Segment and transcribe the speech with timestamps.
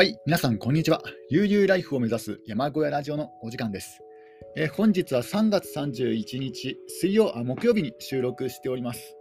[0.00, 1.02] はい、皆さん、こんにちは。
[1.28, 4.00] 悠々ライフを目指す山小屋ラジオのお時間です。
[4.56, 9.14] え本日は3月31日水曜あ木曜日に収録しております。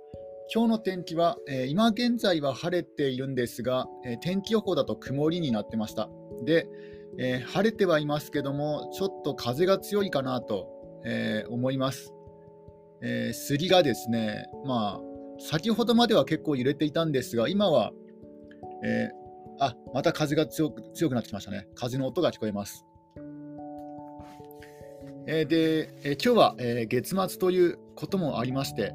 [0.55, 6.07] 今日の天気は、えー今現在は晴れているんですが、えー天気予報だと曇りになってました。
[6.45, 6.65] で、
[7.17, 10.69] えー晴れてはいますけども、ちょっと風が強いかなと、
[11.05, 12.13] えー思います。
[13.01, 15.01] えー杉がですね、まあ、
[15.39, 17.91] 先ほどまでは結構揺れていたんですが、今は、
[18.85, 19.18] えー
[19.59, 21.67] あ、また風が強く強くなってきましたね。
[21.75, 22.85] 風の音が聞こえます。
[25.27, 28.93] えーで、えー今日は、えー月末ということもありまして、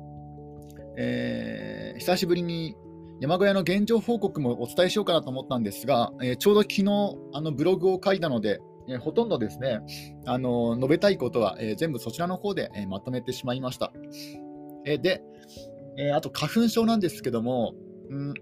[0.97, 2.75] えー久しぶりに
[3.21, 6.83] 山小屋の現状報告もお伝えしようかなと思ったんですが、えーちょうど昨日
[7.35, 9.81] あのブログを書いたので、えーほとんどですね、
[10.27, 13.93] あの述べたいことは、えー全部そちらの方で、えーまとめてしまいました。
[14.87, 15.23] えーで、
[15.99, 17.75] えーあと花粉症なんですけども、
[18.11, 18.35] うん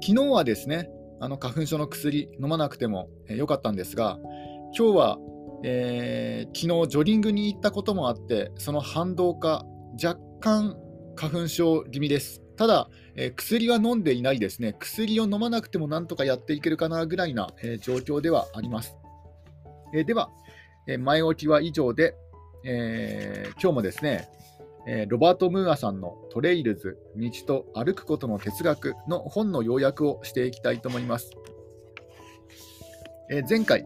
[0.00, 0.88] 昨日はですね、
[1.20, 4.18] あの花粉症の薬飲まなくてもえーかったんですが、
[4.76, 5.18] 今日は、
[5.64, 9.64] えー昨日ジョギングに行ったこともあって、その反動か、
[10.02, 10.76] 若干
[11.16, 12.40] 花粉症気味です。
[12.56, 14.76] ただ、えー薬は飲んでいないですね。
[14.78, 18.96] 薬を飲まなくてもなんとかやっていけるかなぐらいな、えー状況ではあります。
[19.94, 20.30] えーでは、
[20.86, 22.14] え前置きは以上で、
[22.64, 24.28] え今日もですね、
[24.90, 31.30] えロバート・ムーアさんのトレイルズ、道と歩くことの哲学の本の要約をしていきたいと思います。
[33.30, 33.84] え前回、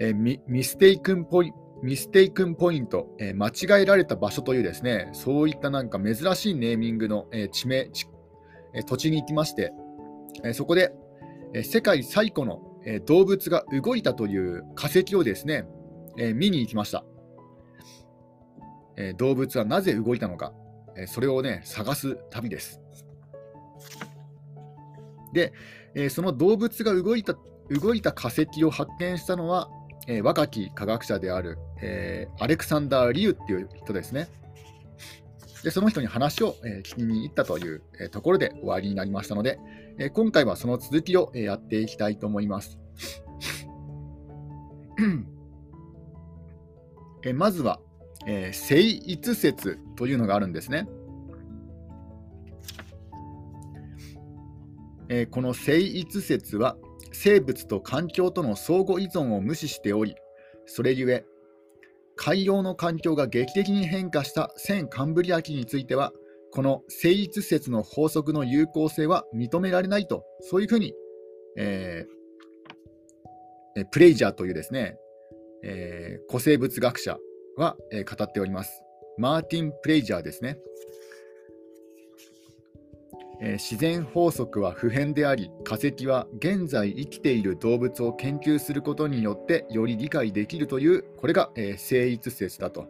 [0.00, 1.52] えミステイクンポイ
[1.84, 7.88] ミステイクンポイント、え間違えられた場所というですね、そういったなんか珍しいネーミングの、え地名、
[8.74, 9.72] え土地に行きまして、
[10.42, 10.92] えそこで、
[11.52, 15.64] え世界最古の、え動物が動いたという化石をですね、
[16.18, 17.04] え見に行きました。
[18.96, 20.52] えー動物はなぜ動いたのか、
[20.96, 22.80] えーそれをね、探す旅です。
[25.32, 25.52] で、
[25.94, 27.36] えーその動物が動いた
[27.70, 29.68] 動いた化石を発見したのは、
[30.06, 34.28] えー若き科学者である、えーアレクサンダー・リュウっていう人ですね。
[35.62, 39.58] でその人に話を、えー聞きに行ったという、えーところで終わりになりましたので、
[39.98, 42.78] えー今回はその続きを、えーやっていきたいと思います。
[47.24, 47.80] えーまずは、
[48.26, 50.86] えー生逸説というのがあるんですね。
[55.08, 56.76] えーこの生逸説は
[57.12, 60.14] 生物と環境との相互依存を無視しており、
[60.66, 61.24] それゆえ、
[62.16, 66.12] 海洋の環境が劇的に変化した先カンブリア紀については、
[66.52, 70.94] この生逸説の法則の有効性は認められないと、そういうふうに、
[71.56, 72.14] えー
[73.90, 74.96] プレイジャーというですね、
[75.62, 77.18] えー古生物学者
[77.56, 78.82] は、え語っております。
[79.16, 80.58] マーティン・プレイジャーですね。
[83.40, 92.86] え自然法則は不変であり化石は現在生きている動物を研究することによってより理解できるというこれが、えー生逸説だと。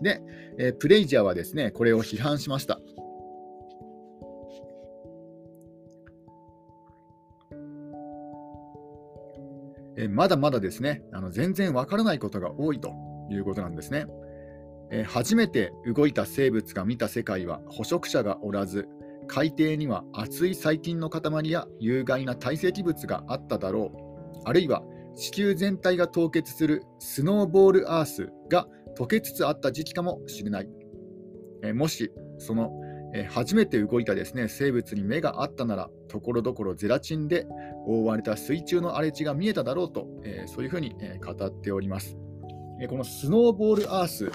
[0.00, 0.22] で、
[0.58, 2.80] えープレイジャーはですねこれを批判しました。
[10.00, 12.94] えまだまだですねあの全然わからないことが多いと
[13.30, 14.06] いうことなんですね。
[14.90, 18.88] え初めて動いた生物が見た世界は捕食者がおらず
[19.28, 24.82] 海底には厚い細菌の塊や有害な堆積物があっただろうあるいは
[25.14, 28.66] 地球全体が凍結するスノーボールアースが
[28.98, 30.68] 溶けつつあった時期かもしれない、
[31.62, 32.72] えもしその、
[33.12, 37.46] え初めて動いたですね生物に目があったならところどころゼラチンで
[37.86, 42.16] 覆われた水中の荒れ地が見えただろうと、えそういうふうに、え語っております、
[42.80, 44.30] えこのスノーボールアース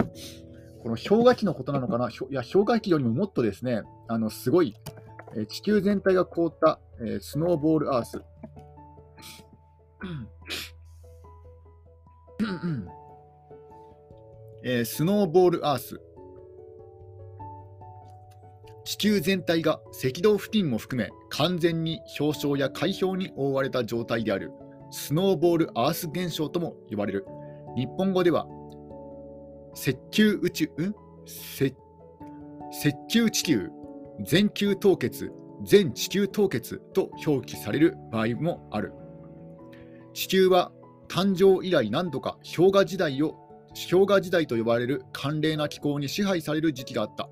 [0.81, 4.75] この氷河期のことなのかな、いや氷河期よりももっとですね、あのすごい、
[5.38, 8.22] え地球全体が凍った、えスノーボールアース。
[14.64, 16.02] えースノーボールアース。
[18.85, 24.52] 地球全体が赤道付近も含め完全に氷床や海氷に覆われた状態である
[24.91, 27.26] スノーボールアース現象とも呼ばれる。
[27.76, 28.46] 日本語では
[29.73, 30.93] 赤球宇宙、ん？
[31.26, 31.76] 赤
[32.72, 33.70] 赤球地球、
[34.23, 35.32] 全球凍結、
[35.64, 38.93] 全地球凍結と表記される場合もある。
[40.14, 40.72] 地球は
[41.09, 43.35] 誕生以来何度か氷河時代を
[43.90, 47.28] 氷河時代と呼ばれる寒冷な気候に支配される時期があった。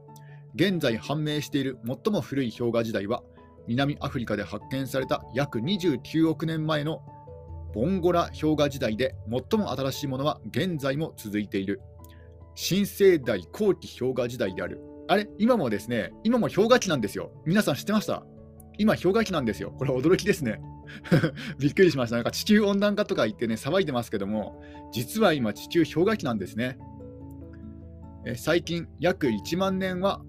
[0.56, 3.24] 現在判明している最も古い氷河時代は
[3.68, 7.02] 南アフリカで発見された約29億年前の
[7.74, 11.82] ボンゴラ氷河時代で最も新しいものは現在も続いている。
[12.56, 14.80] 新生代後期氷河時代である。
[15.08, 15.28] あれ？
[15.40, 17.32] 今もですね、今も氷河期なんですよ。
[17.46, 18.24] 皆さん知ってました？
[18.78, 19.72] 今、氷河期なんですよ。
[19.72, 20.62] これ驚きですね。
[21.58, 22.18] びっくりしました。
[22.18, 24.62] なんか地球温暖化とか言ってね、騒いでますけども、
[24.92, 26.78] 実は今、地球氷河期なんですね。
[28.26, 30.22] え最近、約1万年は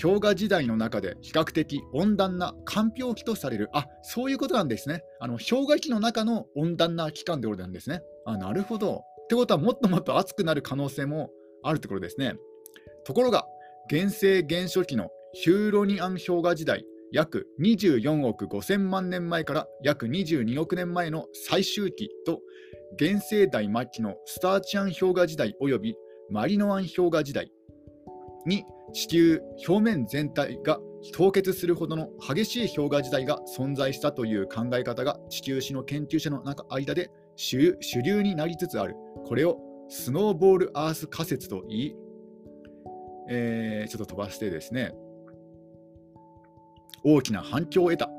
[0.00, 3.70] 氷河時代の中で比較的温暖な間氷期とされる。
[3.72, 5.02] あ、そういうことなんですね。
[5.20, 8.02] あの氷河期の中の温暖な期間でおるなんですね。
[8.26, 9.02] あ、なるほど。
[9.24, 11.30] ってことは、もっともっと暑くなる可能性も
[11.62, 12.34] あるところですね。
[13.04, 13.46] ところが、
[13.88, 22.40] 原生原初期のヒューロニアン氷河時代、約24億5000万年前から約22億年前の最終期と、
[22.98, 25.94] 原生代末期のスターチアン氷河時代及び
[26.30, 27.50] マリノアン氷河時代
[28.46, 30.78] に地球表面全体が
[31.12, 38.94] 凍結するほどの激しい氷河時代が存在したという考え方が地球史の研究者の中間で主流になりつつある。
[39.26, 39.58] これを
[39.88, 41.96] スノーボールアース仮説と言い、
[43.28, 44.92] えー、ちょっと飛ばしてですね、
[47.04, 48.10] 大きな反響を得た。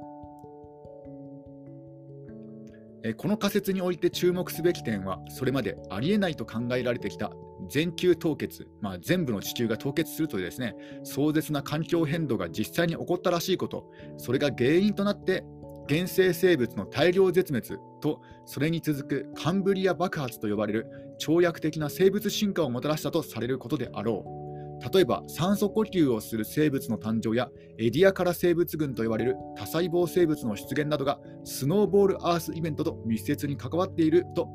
[3.17, 7.31] この仮説において注目すべき点は、それまでありえないと考えられてきた
[7.69, 15.43] 全球凍結、まあ、全部の地球が凍結するというですね壮絶な環境変動が実際に起こったらしいこと、それが原因となって
[15.87, 20.87] 原生生物の大量絶滅とそれに続くカンブリア爆発と呼ばれる
[21.19, 24.45] 跳躍的な生物進化をもたらしたとされることであろう。
[24.93, 34.49] 例えば酸素呼吸をする生物の誕生やエディアカラ生物群と呼ばれる多細胞生物の出現などがスノーボールアースイベントと密接に関わっていると、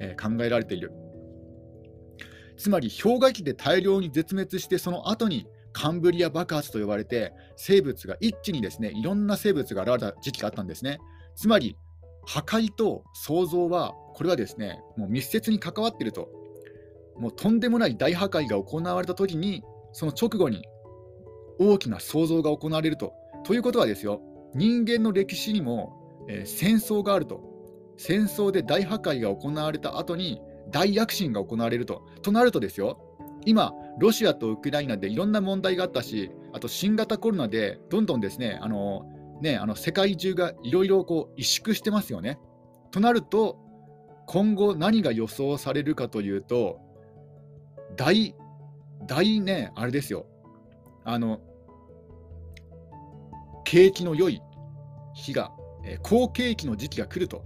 [0.00, 0.92] え、考えられている
[2.60, 10.98] つまり氷河期で大量に絶滅してその後にカンブリア爆発と呼ばれて生物が一気にですねいろんな生物が現れた時期があったんですね
[11.36, 11.76] つまり
[12.26, 16.28] 破壊と創造はこれはですねもう密接に関わっていると
[17.18, 19.62] もうとんでもない大破壊が行われた時に
[19.92, 20.62] その直後に
[21.60, 23.12] 大きな創造が行われると。
[23.44, 24.22] ということはですよ、
[24.54, 27.48] 人間の歴史にも、えー、戦争があると。
[27.98, 30.40] 戦争で大破壊が行われた後に
[30.70, 32.06] 大躍進が行われると。
[32.22, 32.98] となるとですよ、
[33.44, 39.04] 今、ロシアとウクライナでいろんな問題があったし、あと新型コロナでどんどんですね、あの
[39.40, 42.38] ねあの世界中がいろいろ萎縮してますよね。
[42.90, 43.58] となると、
[44.26, 46.80] 今後何が予想されるかというと、
[47.96, 48.34] 大
[49.06, 50.26] 大ね、あれですよ。
[51.04, 51.40] あの、
[53.64, 54.42] 景気の良い
[55.14, 55.52] 日が、
[55.84, 57.44] え、好景気の時期が来ると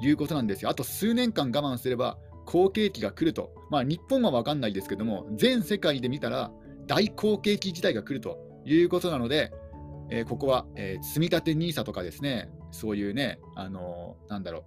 [0.00, 0.70] いうことなんですよ。
[0.70, 3.52] あと数年間我慢すれば好景気が来ると。
[3.70, 6.50] まあ日本は分かんないですけども、全世界で見たら
[6.86, 9.52] 大好景気時代が来るということなので、
[10.10, 14.64] えー、ここは、えー、積立 NISA とかですね、そういうね、あのー、なんだろ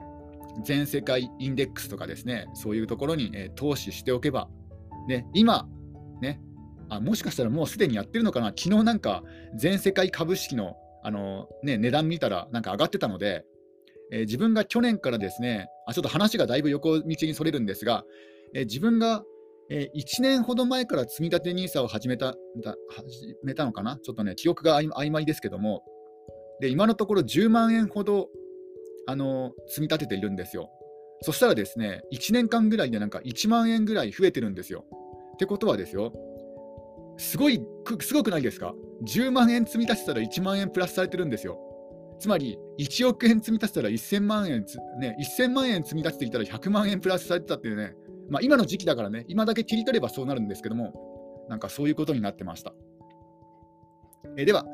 [0.59, 4.49] う、全世界インデックスとかですね、そういうところに、えー、投資しておけば、
[5.07, 5.67] ね、今、
[6.21, 6.41] ね、
[6.89, 9.23] あもしかしたらもうすでにやってるのかな、昨日なんか
[9.55, 13.45] 全世界株式のあの、ね、値段見たらなんか上がってたので、
[14.11, 18.03] えー、自分が去年からですねあ、ちょっと話がだいぶ横道にそれるんですが、
[18.53, 19.23] えー、自分が、
[19.69, 22.35] えー、1年ほど前から積み立て NISA を始めた
[22.89, 25.83] 始めたのかな、ちょっとね、記憶が曖昧ですけども、
[26.59, 28.29] で今のところ10万円ほど
[29.07, 30.69] あの積み立てているんですよ。
[31.21, 34.85] そしたらですね、1年間ぐらいでなんか1万円ぐらい増えてるんですよ。
[35.35, 36.13] ってことはですよ、
[37.17, 37.61] すごい、
[38.01, 41.59] すごくないですか ?10 万円積み立てたら1万円プラスされてるんですよ。
[42.19, 44.65] つまり、1億円積み立てたら1000万円、
[44.99, 47.95] ね、1000万円積み立てていたら100万円プラスされてたっていうね、
[48.29, 52.73] まあ、今の時期だからね、今だけ切り取ればそうなるんですけども、なんかそういうことになってました。
[54.37, 54.65] えでは、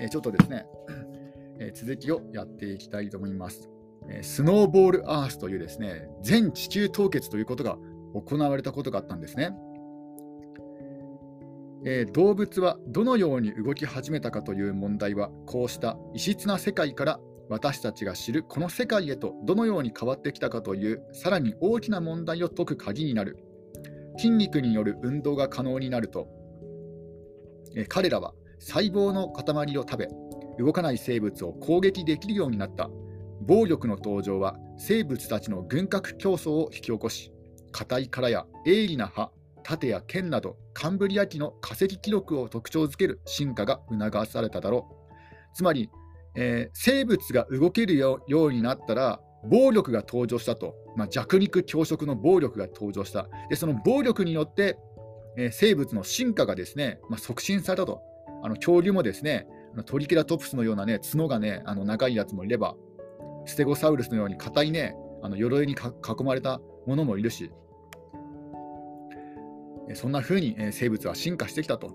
[0.00, 0.66] えちょっとですね、
[1.58, 3.68] え続きをやっていきたいと思います。
[4.08, 7.76] えスノーボールアースというですね、全地球凍結ということが
[8.14, 9.52] 行われたことがあったんですね。
[11.84, 23.38] えー、動物はどのように動き始めたかという問題はこうした異質な世界から私たちが知るこの世界へとどのように変わってきたかというさらに大きな問題を解く鍵になる。
[24.18, 26.28] 筋肉による運動が可能になると、
[27.74, 30.08] え、彼らは細胞の塊を食べ
[30.58, 32.90] 動かない生物を攻撃できるようになった。
[33.40, 37.32] 暴力の登場は生物たちの軍拡競争を引き起こし
[37.72, 39.30] 硬い殻や鋭利な歯
[39.70, 45.54] 盾や剣などカンブリア紀の化石記録を特徴づける進化が促されただろう。
[45.54, 45.90] つまり、
[46.34, 53.28] えー、生物が動けるようになったら暴力が登場したと、まあ、弱肉強食の暴力が登場した。
[53.48, 54.76] でその暴力によって、
[55.36, 58.02] えー、生物の進化がですね、まあ、促進されたと。
[58.42, 59.46] あの恐竜もですね
[59.84, 62.74] トリケラトプスのような、ね、角が、ね、あの長いやつもいれば
[63.44, 67.50] ステゴサウルスのように硬い、ね、あの鎧に囲まれたものもいるし
[69.94, 71.92] そんな風に生物は進化してきたと。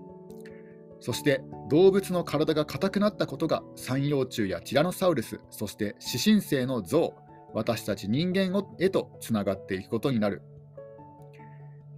[1.00, 7.14] そして動物の体が硬くなったことが三葉虫やティラノサウルス、そして視神性の象、
[7.52, 10.42] 私たち人間へとつながっていくことになる。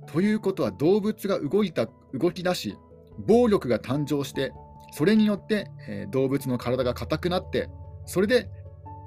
[0.06, 2.76] ということは動物が動いた動き出し、
[3.18, 4.52] 暴力が誕生して、
[4.92, 7.68] それによって、え、動物の体が硬くなって、
[8.06, 8.48] それで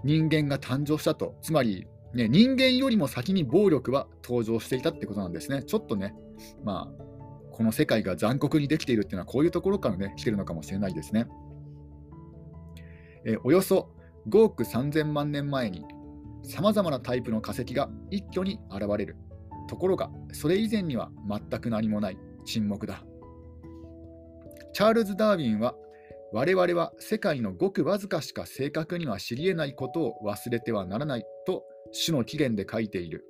[0.03, 1.35] 人間が誕生したと。
[1.41, 5.63] つまり、ね、人間よりも先に暴力は登場していたってことなんですね。
[5.63, 6.13] ちょっとね、
[6.63, 7.03] まあ、
[7.51, 11.27] この世界が残酷にできているっていうのはこういうところからね、来てるのかもしれないですね。
[13.25, 13.89] え、およそ
[14.29, 15.85] 5億3000万年前に、
[16.43, 19.15] さまざまなタイプの化石が一挙に現れる。
[19.67, 23.03] ところが、それ以前には全く何もない沈黙だ。
[24.73, 25.75] チャールズ・ダーウィンは、
[26.33, 31.63] 我々は世界のごくわずかしか正確には知り得ないことを忘れてはならないと
[32.05, 33.25] 種の起源で書いている。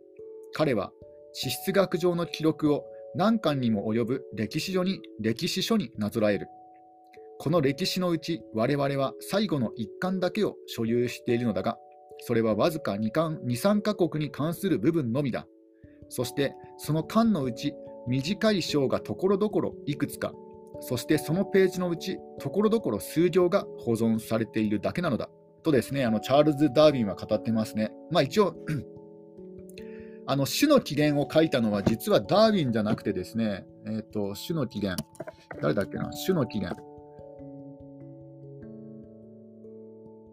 [0.54, 0.92] 彼は
[1.34, 6.48] 地質学上の記録を何巻にも及ぶ歴史書に歴史書になぞらえる。
[7.40, 11.78] この歴史のうち我々は最後の一巻だけを所有しているのだが、
[12.20, 15.48] それはわずか 2, 巻2、3カ国に関する部分のみだ。
[16.10, 17.74] そしてその巻のうち
[18.08, 20.34] 短い章がところどころいくつか、
[20.82, 25.30] そしてそのページのうちところどころ数行が保存されているだけなのだ。
[25.64, 27.92] とですね、あのチャールズ・ダーウィンは語ってますね。
[28.12, 28.56] まあ一応
[30.28, 35.04] あの種の起源を書いたのは実はダーウィンじゃなくてですね、えーと、種の起源、
[35.62, 36.82] 誰だっけな、種の起源。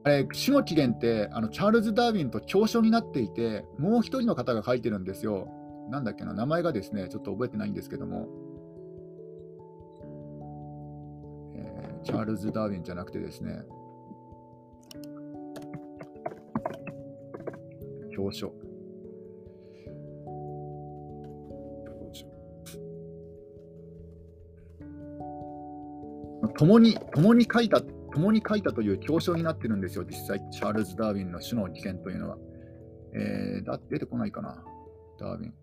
[0.04, 5.48] あれ、種の起源ってあのチャールズ・ダーウィンと共書になっていて、もう一人の方が書いてるんですよ。
[5.90, 8.28] なんだっけな、名前がですね、ちょっと覚えてないんですけども、
[11.54, 13.62] えー、チャールズ・ダーウィンじゃなくてですね、
[18.16, 18.67] 表書。
[26.56, 32.38] 共に共に書いた共に書いたという教書になってるんですよ、実際、チャールズ・ダーウィンの種の危険というのは。
[33.14, 34.62] えー、だ出てこないかな、
[35.18, 35.54] ダーウィン。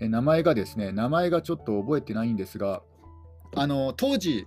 [0.00, 2.82] え名前がですね、名前がちょっと覚えてないんですが、
[3.54, 4.46] あの当時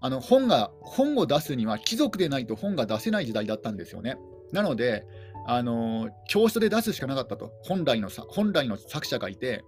[0.00, 4.16] あの本が、本を出すには貴族でないと本が出せない時代だったんですよね。
[4.52, 5.04] なので、
[5.46, 9.64] あの教書で出すしかなかったと、本来の本来の作者がいて、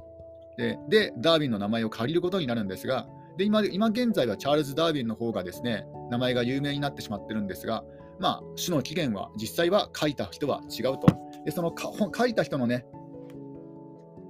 [0.61, 7.83] でで、ダーウィンの名前を借りることになるんですが、で今今現在はチャールズ・ダーウィンの方がですね、名前が有名になってしまってるんですが、
[8.19, 11.07] まあ、種の起源は実際は書いた人は違うと。
[11.47, 11.75] でその
[12.15, 12.85] 書いた人のね、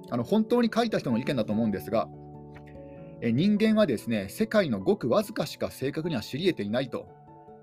[0.09, 2.07] あの本当に書いた人の意見だと思うんですが、
[3.21, 7.07] え人間はですね、世界のごくわずかしか正確には知り得ていないと。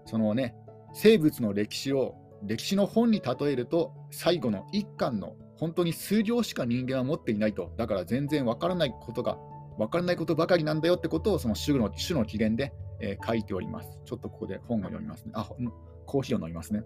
[0.04, 0.54] そのね、
[0.92, 9.38] 生物の歴史を歴史の本に例えると、最後の一巻の本当に数行しか人間は持っていないと、だから全然わからないことが、
[9.76, 13.98] わからないことばかりなんだよってことを、その種の種の起源で、えー、書いております。
[14.04, 15.32] ちょっとここで本を読みますね。
[15.34, 15.48] あ、
[16.06, 16.84] コーヒーを飲みますね。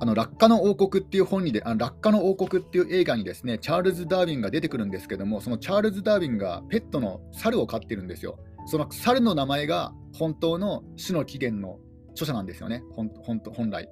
[0.00, 8.38] あの落下の王国っていう本にで、あの落下の王国っていう映画にですね、チャールズ・ダーウィンが出てくるんですけども、そのチャールズ・ダーウィンがペットの猿を飼ってるんですよ。
[8.66, 11.78] その猿の名前が本当の種の起源の
[12.12, 13.88] 著者なんですよね、本本本来。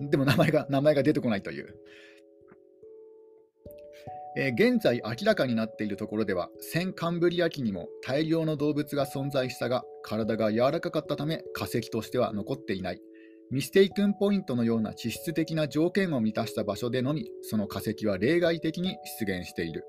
[0.00, 1.76] でも名前が名前が出てこないという。
[4.36, 13.00] えー、現在明らかになっているところでは、先カンブリア紀にも大量の動物が存在したが、体が柔らかかったため化石としては残っていない。
[13.52, 19.84] ミステイクンポイントのような地質的な条件を満たした場所でのみ、その化石は例外的に出現している。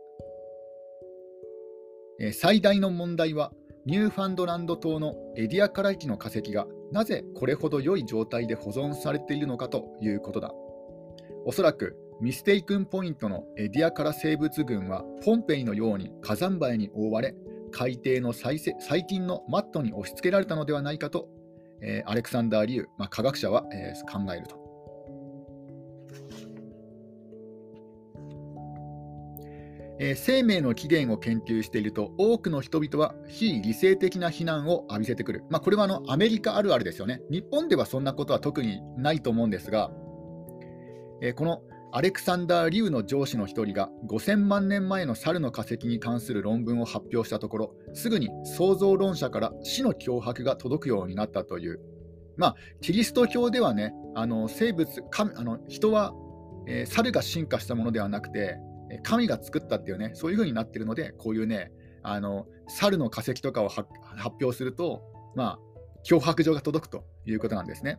[2.19, 3.51] えー、最大の問題は、
[3.85, 10.51] ニューファンドランド島のエディアカラ期の化石がなぜこれほど良い状態で保存されているのかということだ。
[11.45, 17.35] おそらくミステイクンポイントのエディアカラ生物群はポンペイのように火山灰に覆われ
[17.71, 18.57] 海底の細
[19.03, 21.27] 菌のマットに押し付けられたのではないかと、
[21.81, 24.64] えー、アレクサンダー・リュウ、まあ、科学者は、えー、考えると。
[29.99, 35.43] えー、生命の起源を研究していると、多くの人々は非理性的な非難を浴びせてくる。
[35.49, 37.21] まあ、これはあのアメリカあるあるですよね。
[37.29, 39.91] 日本ではそんなことは特にないと思うんですが、
[41.21, 41.61] えー、この
[41.93, 51.79] アレクサンダー・リュウの上司の一人が5000万年前の猿の化石に関する論文を発表したところ、すぐに創造論者から死の脅迫が届くようになったという。
[52.35, 56.13] まあ、キリスト教ではね、あの生物あの人は、
[56.67, 58.57] えー、猿が進化したものではなくて、
[59.03, 61.71] 神が作ったっていうね、そういう風になってるので、こういうね、
[62.03, 63.87] あの猿の化石とかを発
[64.41, 65.01] 表すると、
[65.35, 65.59] まあ、
[66.07, 67.97] 脅迫状が届くということなんですね。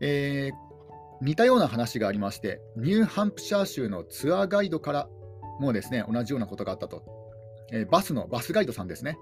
[0.00, 5.08] えー、似たような話がありまして、ニューハンプシャー州のツアーガイドから
[5.60, 7.04] もですね同じようなことがあったと、
[7.70, 9.16] えー、バスのバスガイドさんですね、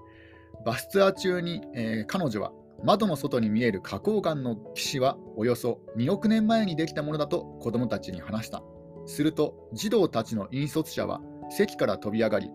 [0.65, 2.51] バスツアー中に、えー、彼女は
[2.83, 8.63] 窓の外に見える花崗岩の岸はおよそ2億年前にできたものだと子供たちに話した。
[9.05, 12.51] すると児童たちの引率者は席から飛び上がり、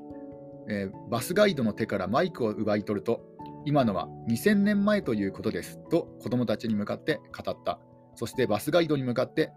[0.68, 3.20] えー、バスガイドの手からマイクを奪い取ると
[3.64, 7.78] 今のは2000年前ということですと子供たちに向かって語った。
[8.14, 9.52] そしてバスガイドに向かって、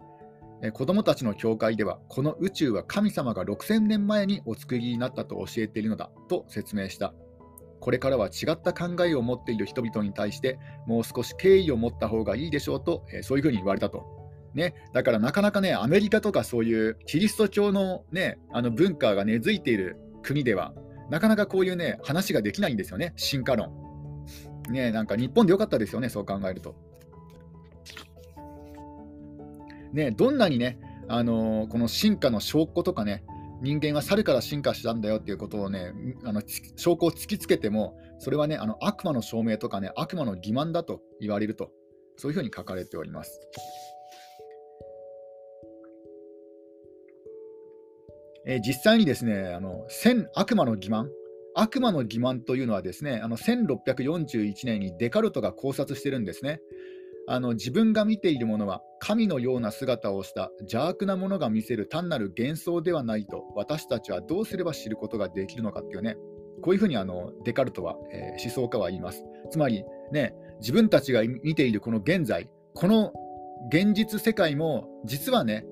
[0.62, 7.14] えー、子供たちの教会ではこの宇宙は神様が6000年前にお作りになったと教えているのだと説明した。
[7.80, 14.04] これからは違った考えを持っている人々に対してもう少し敬意を持った方がいいでしょうと、えー、そういうふうに言われたと。
[14.54, 20.74] ね、だからなかなかね、アメリカとかそういうキリスト教の,、ね、あの文化が根付いている国では、
[21.08, 23.70] なかなかこういうね、話ができないんですよね、進化論。
[24.68, 26.74] ね、なんか日本でよかったですよね、そう考えると。
[29.92, 33.24] ね、どんなにね、あのー、この進化の証拠とかね、
[33.60, 35.92] 人間は猿から進化したんだよっていうことをね、
[36.24, 36.42] あの
[36.76, 41.70] 証拠を突きつけても、それはね、あの悪魔の証明とかね、悪魔の欺瞞だと言われると、
[42.16, 43.40] そういうふうに書かれております。
[48.46, 49.86] えー、実際にですね、あの
[50.34, 51.08] 悪魔の欺瞞、
[51.54, 56.60] 悪魔の欺瞞というのはですね、あの1641年にデカルトが考察してるんですね。
[57.32, 66.16] あの自分が見ているものは神のような姿をした邪悪なものが見せる単なる幻想ではないと私たちはどうすれば知ることができるのかっていうね。
[66.60, 69.22] こういうふうにあのデカルトは、えー、思想家は言います。
[69.48, 73.12] つまりね自分たちが見ているこの現在この
[73.72, 75.64] 現実世界も実はね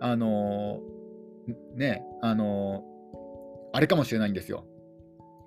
[0.00, 4.64] あのー、ねあのー、あれかもしれないんですよ。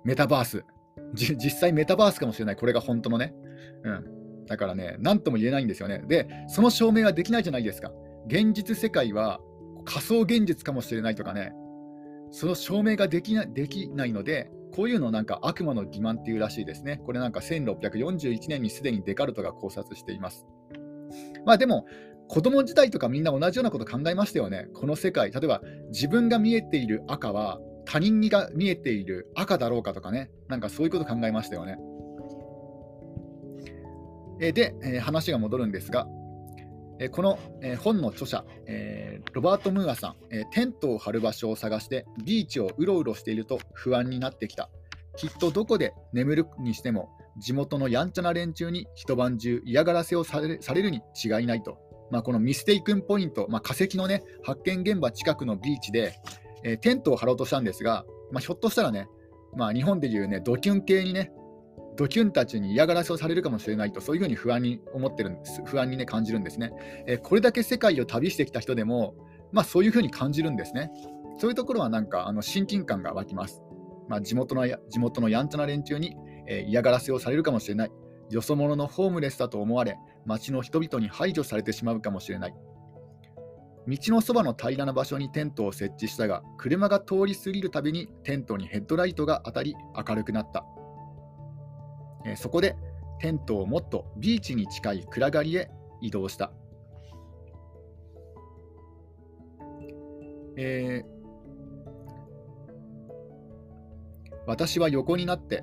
[0.04, 0.64] メタバース。
[1.12, 2.56] 実際メタバースかもしれない。
[2.56, 3.34] これが本当のね。
[3.82, 4.15] うん。
[4.46, 6.02] だからね、なんとも言えないんですよね。
[6.06, 7.92] で、その証明はできないじゃないですか。
[8.26, 9.40] 現実世界は
[9.84, 11.52] 仮想現実かもしれないとかね、
[12.30, 17.00] その証明ができなできないので、こういうのをなんか悪魔の欺瞞っていうらしいですね。
[17.04, 20.46] これなんか1641年にすでにデカルトが考察しています。
[21.44, 21.86] まあでも、
[22.28, 24.66] 子供時代とかみんな同じようなこと考えましたよね。
[24.74, 31.78] この世界、例えば自分が見えている赤は他人が見えている赤だろうかとかね、なんかそういうこと考えましたよね。
[34.38, 36.06] で、話が戻るんですが、
[37.10, 37.38] この、
[37.78, 38.44] 本の著者、
[39.32, 40.16] ロバート・ムーアさん、
[40.50, 44.70] テントを張る場所を探してビーチをうろうろしていると不安になってきた。
[45.16, 51.78] きっとどこで眠るにしても地元のやんちゃな連中に一晩中嫌がらせをされされるに違いないと。
[52.10, 56.14] まあ、このミステイクンポイント、まあ、化石の、ね、発見現場近くのビーチで、
[56.62, 59.08] えー、テントを張ろうとしたんですが、まあ、ひょっとしたらね、
[59.56, 61.32] まあ、日本でいう、ね、ドキュン系にね、
[61.96, 66.72] ドキュンたちに嫌がらせをされるかもしれないと、そういうふうに不安に思ってるんです、不安に、ね、感じるんですね、
[67.06, 69.14] えー、これだけ世界を旅してきた人でも、
[69.52, 70.90] まあ、そういうふうに感じるんですね。
[71.38, 73.62] そういうところはなんかあの親近感が湧きます。
[74.08, 77.90] まあ、地元の地元のやんちゃな連中に、えー、嫌がらせをされるかもしれない。
[78.30, 82.54] よそ者のホームレスだと思われ、町の人々に排除されてしまうかもしれない。
[83.88, 90.64] 道のそばの平らな場所にテントを設置したが、車が通り過ぎるたびにテントにヘッドライトが当たり明るくなった。
[92.26, 92.76] えそこで
[93.20, 96.52] テントをもっとビーチに近い暗がりへ移動した。
[100.58, 101.06] えー、
[104.46, 105.62] 私は横になって、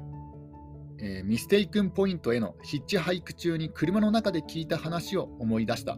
[0.99, 5.97] えー、ミステイクンポイントへのヒッチハイク中に車の中で聞いた話を思い出した。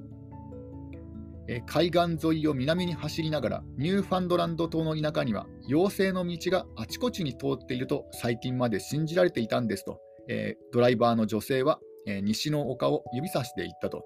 [1.47, 14.03] えー、海岸沿いを南に走りながらニューファンドランド島の田舎には妖精の道があちこちに通っていると最近まで信じられていたんですとえー、ドライバーの女性は、えー、西の丘を指さしていったと。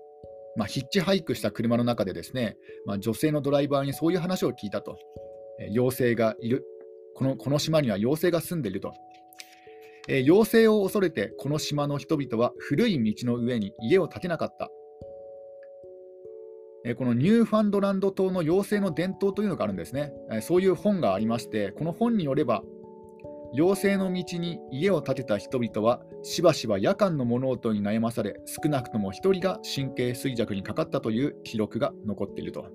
[0.56, 4.98] まあ、ヒッチハイクした車の中でですね、まあ、女性のドライバーにそういう話を聞いたと。
[5.60, 6.66] えー、妖精がいる
[7.16, 7.36] この。
[7.36, 8.94] この島には妖精が住んでいると。
[10.08, 14.72] え妖精を恐れてこの島の人々は古い道の上に家を建てなかった。
[16.96, 20.14] このニューファンドランド島の妖精の伝統というのがあるんですね。
[20.42, 22.64] そういう本がありまして、この本によれば、
[23.54, 32.68] 妖精の道に家を建てた人々はしばしば夜間の物音に悩まされ少なくとも1人が神経衰弱にかかったという記録が残っていると。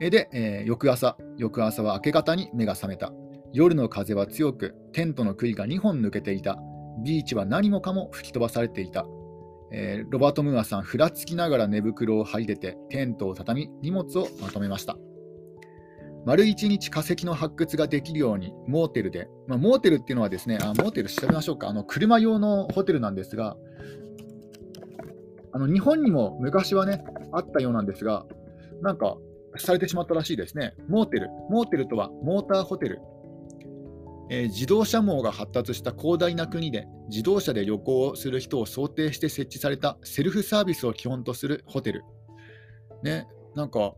[0.00, 3.12] で、えー、翌朝、翌朝は明け方に目が覚めた。
[3.52, 6.58] 夜の風は強く、テントの杭が2本抜けていた。
[7.04, 9.06] ビーチは何もかも吹き飛ばされていた。
[9.72, 14.96] えー、ロバート・ムーアさん、ふらつきながら寝袋を履いてて、テントを畳み、荷物をまとめました。
[16.24, 23.56] 丸一日化石の発掘ができるように、モーテルで、まあ、モーテルっていうのはですね、あモーテル調べましょうか、あの車用のホテルなんですが、
[25.52, 28.26] あの日本にも昔はね、あったようなんですが、
[28.82, 29.16] なんか
[29.56, 30.74] されてしまったらしいですね。
[30.88, 31.28] モーテル。
[31.50, 33.00] モーテルとはモーターホテル。
[34.30, 42.04] えー、自動車網が発達した広大な国で自動車で旅行をする人を想定して設置されたセルフサービスを基本とするホテル。
[43.02, 43.94] ね、なんか、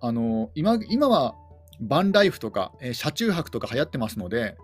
[0.00, 1.34] あのー、今今は
[1.80, 4.56] バンライフとか、えー、車中泊とか流行ってますので、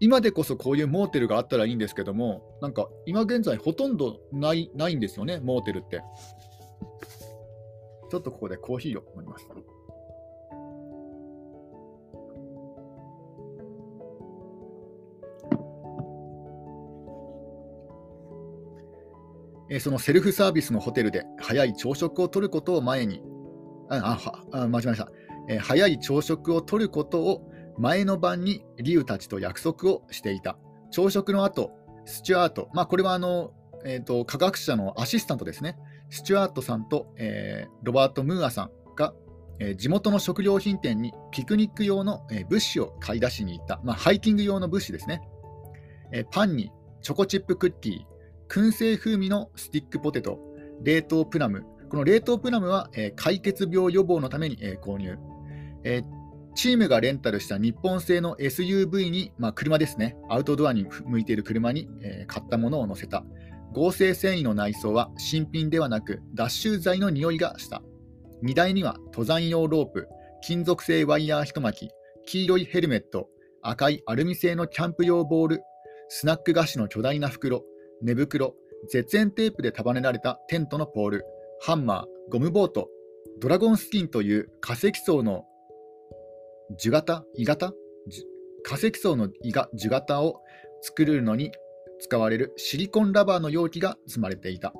[0.00, 6.02] 今でこそこういうモーテルがあったらいいんですけども、なんか今現在ほとんどないないんですよね、モーテルって。
[8.10, 9.46] ちょっとここでコーヒーを飲みます。
[19.70, 23.22] えそのセルフサービスのホテルで早い朝食をとることを前に、
[23.90, 24.18] あ、
[24.52, 25.10] あ、あ間違えました、
[25.60, 30.58] 早い朝食をとることを前の晩に竜たちと約束をしていた。
[30.90, 31.72] 朝食の後、
[32.04, 33.52] スチュアート、まあ、これはあの、
[33.84, 35.76] えーと、科学者のアシスタントですね、
[36.10, 39.14] スチュアートさんと、えー、ロバート・ムーアさんが、
[39.60, 45.20] えー、地元の食料品店にピクニック用の、えー、物資を買い出しに行った、まあ、ハイキング用の物資ですね、
[46.12, 50.38] えパンにチョコチップクッキー、燻製風味のスティックポテト、
[50.82, 55.16] 冷凍プラム、この冷凍プラムは、え、解決病予防のために、え、購入、
[55.84, 56.04] えー、
[56.54, 63.24] チームがレンタルした日本製の SUV に、まあ、車ですね、アウトドアに向いている車に、え買ったものを乗せた。
[63.72, 67.82] 合成繊維の内装は新品ではなく脱臭剤の匂いがした。
[68.42, 70.08] 荷台には登山用ロープ、
[70.42, 71.90] 金属製ワイヤー一巻き、
[72.26, 73.28] 黄色いヘルメット、
[73.62, 75.62] 赤いアルミ製のキャンプ用ボール、
[76.08, 77.64] スナック菓子の巨大な袋、
[78.02, 78.54] 寝袋、
[78.90, 81.24] 絶縁テープで束ねられたテントのポール、
[81.60, 82.88] ハンマー、ゴムボート、
[83.40, 85.44] ドラゴンスキンという化石層の
[86.76, 87.72] 樹型鋳型
[88.62, 90.40] 化石層の樹型を
[90.82, 91.52] 作るのに
[92.00, 94.72] 使われるシリコンラバーの容器が積まれていた。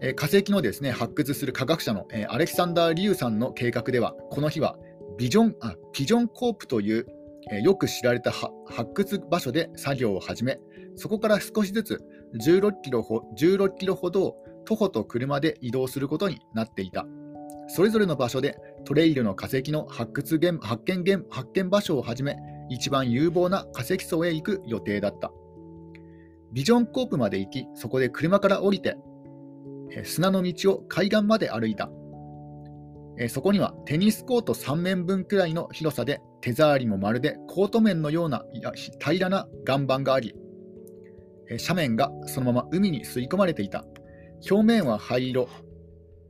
[0.00, 4.76] え、化石のですね発掘する科学者の、え、アレキサンダー・リュウさんの計画では、この日は
[5.16, 7.06] ビジョンあピジョンコープという、
[7.50, 10.58] え、よく知られた発掘場所で作業を始め、
[10.96, 12.00] そこから少しずつ
[12.44, 17.06] 16キロほ ,16 キロほどを徒歩と車で移動することになっていた。
[17.68, 22.36] それぞれの場所でトレイルの化石の発掘現発見現発見場所をはじめ、
[22.70, 25.32] 一番有望な化石層へ行く予定だった。
[26.52, 28.96] ビジョンコープまで行き、そこで車から降りて、
[30.04, 31.90] 砂の道を海岸まで歩いた。
[33.28, 38.44] そこにはテニスコート3面分くらいの広さで手触りもまるでコート面のような
[38.98, 40.34] 平らな岩盤があり
[41.64, 43.84] 斜面がそのまま海に吸い込まれていた
[44.50, 45.48] 表面は灰色、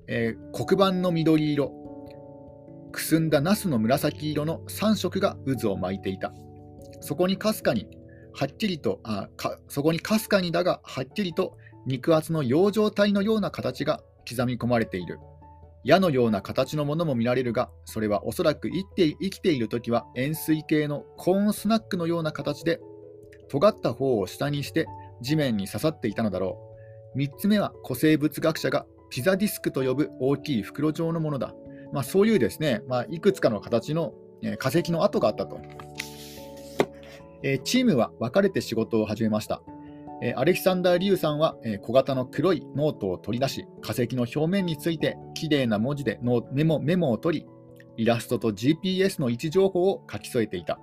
[0.08, 1.72] えー、黒板の緑色
[2.94, 6.32] くすんだナスの紫色の3色が渦を巻いていた。
[7.00, 7.88] そこにかすかに、
[8.32, 15.18] はっきりと、あかそこにかすかにだが、はっきりと肉厚の養生体のような形が刻み込まれている。
[15.82, 22.80] 矢のような形のものも見られるが、それはおそらく生きて生きているときは円錐形のコーンスナックのような形で、
[23.48, 24.86] 尖った方を下にして
[25.20, 26.58] 地面に刺さっていたのだろ
[27.14, 27.18] う。
[27.18, 31.54] 3つ目は古生物学者がピザディスクと呼ぶ大きい袋状のものだ。
[31.94, 34.12] まあ、そういうですね、まあ、いくつかの形の、
[34.58, 35.60] 化石の跡があったと。
[37.44, 39.62] えチームは分かれて仕事を始めました。
[40.22, 47.46] えアレキサンダー・リュウさんは、え小型の黒いノートを取り出し、化石の表面についてきれいな文字でノメモメモを取り、
[47.96, 50.80] イラストと GPS の位置情報を書き添えていた。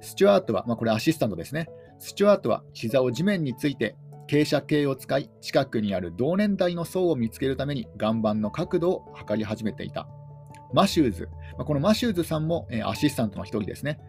[0.00, 1.68] スチュアートは、まあ、これアシスタントですね。
[2.00, 3.96] スチュアートは膝を地面について
[4.28, 10.08] 傾斜計を使い、近くにある同年代の層を見つけるために岩盤の角度を測り始めていた。
[10.72, 14.00] マシューズ、このマシューズさんもアシスタントの一人ですね。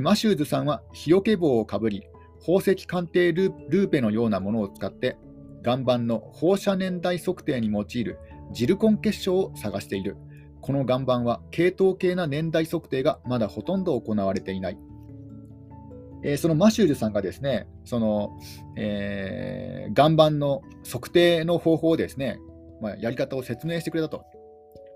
[0.00, 2.04] マシューズさんは日よけ棒をかぶり、
[2.40, 5.16] 宝石鑑定ルーペのようなものを使って
[5.64, 8.18] 岩盤の放射年代測定に用いる
[8.52, 10.16] ジルコン結晶を探している。
[10.60, 14.78] この岩盤は系統系な年代測定がまだほとんど行われていない。
[16.22, 18.38] えー、そのマシューズさんがですね、その、
[18.76, 22.38] えー、岩盤の測定の方法をですね、
[22.80, 24.24] まあ、やり方を説明してくれたと。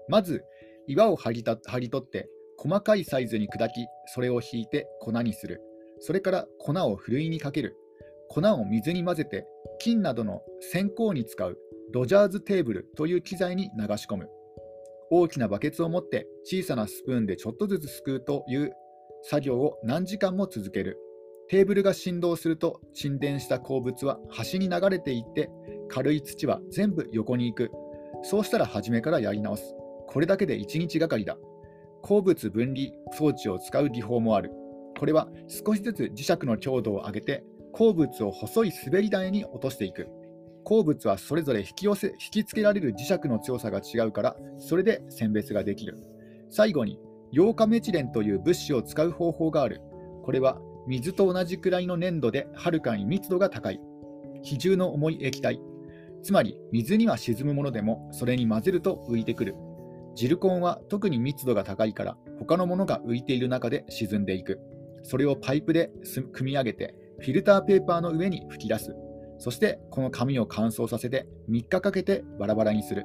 [0.08, 0.44] まず、
[0.90, 5.60] 岩を剥ぎた剥ぎ取って細かいサイズに砕き、それをひいて粉にする。
[6.00, 7.76] それから粉をふるいにかける。
[8.28, 9.46] 粉を水に混ぜて
[9.78, 11.56] 金などの線香に使う
[11.92, 14.28] ロジャーズテーブルという機材に流し込む。
[15.12, 18.72] 大きなバケツを持って小さなスプーンでちょっとずつすくうという
[19.22, 20.98] 作業を何時間も続ける。
[21.48, 25.50] テーブルが振動すると沈殿した鉱物は端に流れていって
[25.88, 27.70] 軽い土は全部横に行く。
[28.22, 29.74] そうしたら初めからやり直す。
[30.10, 31.38] これだけで1日がかりだ。
[32.02, 34.50] 鉱物分離装置を使う技法もある。
[34.98, 40.08] これは少しずつ磁石の強度を上げて鉱物を細い滑り台に落としていく。
[40.64, 45.96] 鉱物はそれぞれ引き寄せ引きつけられる磁石の強さが違うから、それで選別ができる。
[46.50, 46.98] 最後に、
[47.30, 49.80] ヨウ化メチレンという物資を使う方法がある。
[50.24, 53.80] これは水と同じくらいの粘土ではるかに密度が高い。
[54.42, 55.60] 比重の重い液体。
[56.22, 59.54] つまり、水には沈むものでも、それに混ぜると浮いてくる。
[60.20, 64.60] ジルコンは特に密度が高いから、他のものが浮いている中で沈んでいく。
[65.02, 65.90] それをパイプで
[66.34, 68.94] 組み上げて、フィルターペーパーの上に吹き出す。
[69.38, 73.04] そしてこの紙を乾燥させて3日かけてバラバラにする。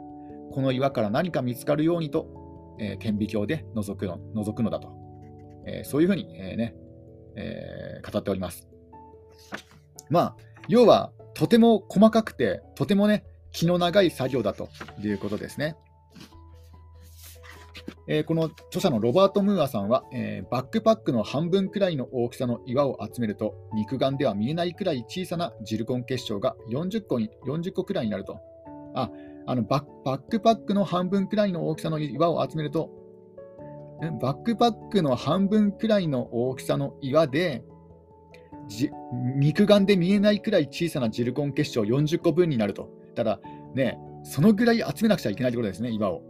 [0.52, 2.28] この岩から何か見つかるようにと、
[2.82, 4.92] えー、顕微鏡で覗くの覗くのだと。
[5.66, 6.76] えー、そういうふうに、えー、ね
[7.38, 8.68] え、語っております。
[10.10, 10.36] まあ、
[10.68, 13.24] 要はとても細かくて、とてもね、
[13.54, 14.68] 気の長い作業だと
[15.02, 15.78] いうことですね。
[18.08, 28.40] えー、この著者のロバート・ムーアさんは、えー、バックパックの半分くらいの大きさの岩を集めると、肉眼では見えないくらい小さなジルコン結晶が40個に40個くらいになると。
[28.94, 29.12] あ
[29.48, 32.90] あのバックパックの半分くらいの大きさの岩を集めると、
[34.22, 37.64] バックパックの半分くらいの大きさの岩で、
[39.38, 42.90] 肉眼で見えないくらい小さなジルコン結晶40個分になると。
[43.16, 43.40] ただ、
[43.76, 46.24] ね、そのぐらい集めなくちゃいけないということですね、岩を。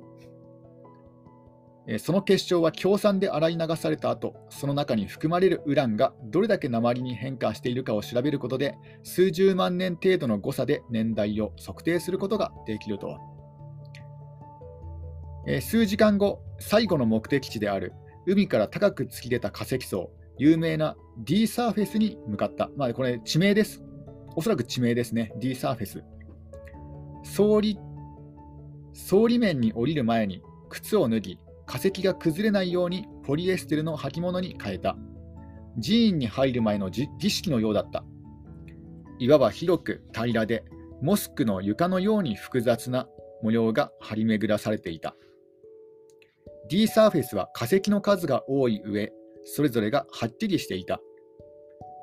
[1.99, 13.19] その結晶は強酸で洗い流された後、その中に含まれるウランがどれだけ鉛に変化しているかを調べることで、数十万年程度の誤差で年代を測定することができると。
[15.61, 17.93] 数時間後、最後の目的地である
[18.25, 22.71] 海から高く突き出た化石層、有名な D サーフェスに向かった。
[22.75, 23.83] まあ、これ地名です。
[24.35, 25.31] おそらく地名ですね。
[25.37, 26.03] D サーフェス。
[27.23, 27.77] 総理
[28.93, 34.95] 総理面に降りる前に靴を脱ぎ、化石が崩れないようにポリエステルの履物に変えた。
[35.81, 38.03] 寺院に入る前の儀式のようだった。
[39.19, 40.63] 岩は広く平らで、
[41.01, 43.07] モスクの床のように複雑な
[43.41, 45.15] 模様が張り巡らされていた。
[46.69, 49.11] D サーフェスは化石の数が多い上、
[49.43, 50.99] それぞれがはっきりしていた。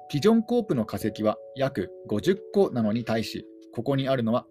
[0.08, 4.46] ピジョンコープの化石は約50個なのに対し、ここにあるのは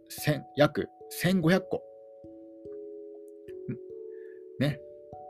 [0.56, 0.88] 約
[1.24, 1.84] 1500個。
[4.60, 4.80] ね、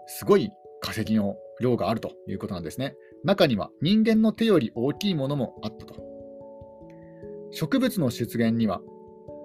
[0.08, 2.96] すごい化石の量があるということなんですね。
[3.24, 5.96] 中には人間の手より大きいものもあったと。
[7.52, 8.82] 植物の出現には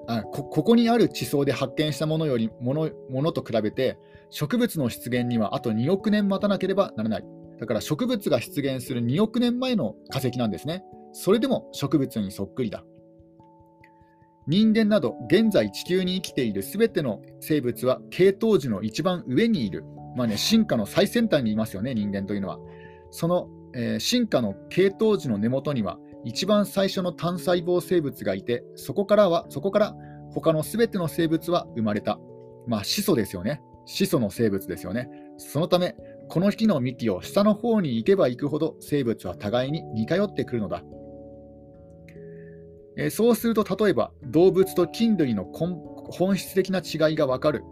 [0.09, 3.99] あこ、ここにある地層で発見したものよりものものと比べて、
[4.31, 7.25] 植物の出現にはあと2億年待たなければならない。
[7.59, 10.85] だから植物が出現する2億年前の化石なんですね。
[11.13, 12.85] それでも植物にそっくりだ。
[14.47, 19.83] 人間など現在地球に生きているすべての生物は系統樹の一番上にいる
[20.17, 22.59] まあね、進化の最先端にいますよね、人間というのは。
[23.11, 29.95] その、えー、進化の系統樹の根元には、一番最初の単細胞生物がいて、そこからは、そこから
[30.33, 32.19] 他のすべての生物は生まれた。
[32.67, 33.61] まあ、始祖ですよね。
[33.85, 35.09] 始祖の生物ですよね。
[35.37, 35.95] そのため、
[36.29, 40.83] この木の幹を下の方に行けば行くほど生物は互いに似通ってくるのだ。
[42.97, 47.63] えー、そうすると、例えば動物と菌類の本質的な違いがわかる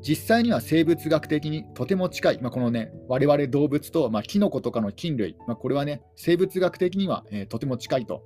[0.00, 8.22] 実際には生物学的にとても近い、まあ、このね、我々動物と、まあ、キノコとかの菌類、まあ、これはね、生物学的には、えー、とても近いと。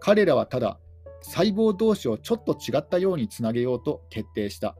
[0.00, 0.78] 彼らはただ、
[1.22, 4.76] 細胞同士をちょっと違ったようにつなげようと決定した。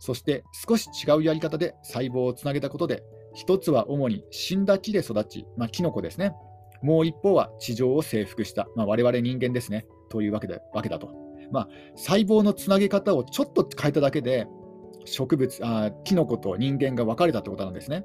[0.00, 3.02] そして少し違うやり方で細胞をつなげたことで、
[3.34, 6.34] 一つは主に死んだ木で育ち、まあ、キノコですね。
[6.82, 9.86] もう一方は地上を征服した、まあ、我々人間ですね。
[10.10, 11.10] というわけでわけだと。
[11.50, 14.46] まあ、細胞のつなげ方をちょっと変えただけで、
[15.12, 18.04] 植物あ、キノコと人間が分かれたということなんですね。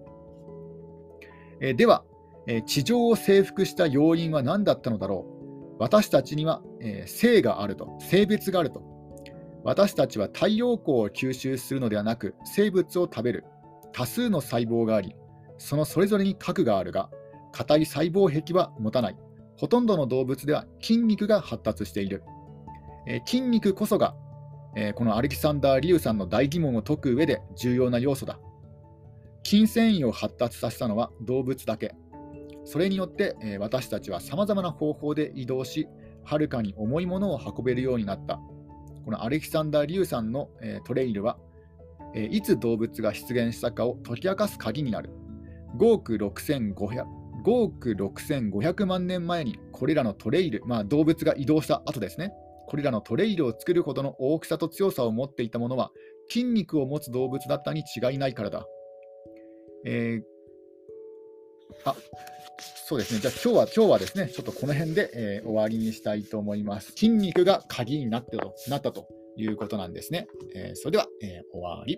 [1.61, 2.03] えー、では、
[2.47, 5.33] えー、地上を征服した要因は何だったのだろう
[5.79, 8.83] 私たちには、えー、性があると、性別があると。
[9.63, 13.45] 私たちは太陽光を吸収するのではなく、生物を食べる。
[13.93, 15.15] 多数の細胞があり、
[15.57, 17.09] そのそれぞれに核があるが、
[17.51, 19.17] 硬い細胞壁は持たない。
[19.57, 22.23] ほとんどの動物では筋肉が発達している。
[23.07, 24.15] えー、筋肉こそが
[24.75, 28.39] えー、このアレキサンダー・リュウさんの大疑問を解く上で重要な要素だ。
[29.43, 31.95] 筋繊維を発達させたのは動物だけ。
[32.65, 35.87] それによって、えー、私たちはさまざまな方法で移動し、
[36.23, 38.39] はるかに重いものを運べるようになった。
[39.05, 41.37] このアレキサンダー・リュウさんの、えー、トレイルは、
[42.15, 45.09] え、いつ動物が出現したかを解き明かす鍵になる。
[45.77, 52.31] 5億6500 5億6500万年前にこれらのトレイル、まあ、動物が移動した後ですね、
[52.67, 55.91] これらのトレイルを作るほどの大きさと強さを持っていたものは
[56.29, 58.65] 筋肉を持つ動物だったに違いないからだ。
[59.85, 61.95] えー、あ
[62.85, 63.19] そうですね。
[63.19, 66.91] じゃあ今日は、今日はですね、ちょっとこの辺で、えー終わりにしたいと思います。
[66.91, 70.27] 筋肉が鍵になってとなったということなんですね。
[70.55, 71.97] えーそれでは、え終わり。